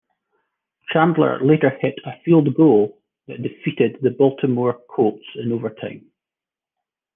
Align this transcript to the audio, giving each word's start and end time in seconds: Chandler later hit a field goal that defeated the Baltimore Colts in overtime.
Chandler 0.91 1.39
later 1.45 1.69
hit 1.79 1.93
a 2.07 2.19
field 2.25 2.55
goal 2.55 2.97
that 3.27 3.43
defeated 3.43 3.99
the 4.01 4.09
Baltimore 4.09 4.81
Colts 4.89 5.23
in 5.35 5.51
overtime. 5.51 6.09